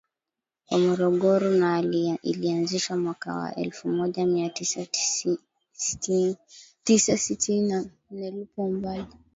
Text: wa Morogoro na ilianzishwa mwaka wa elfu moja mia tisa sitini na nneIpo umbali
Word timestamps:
wa 0.71 0.77
Morogoro 0.77 1.49
na 1.51 1.79
ilianzishwa 2.21 2.97
mwaka 2.97 3.35
wa 3.35 3.55
elfu 3.55 3.87
moja 3.89 4.25
mia 4.25 4.49
tisa 6.83 7.17
sitini 7.25 7.61
na 7.69 7.85
nneIpo 8.11 8.63
umbali 8.65 9.05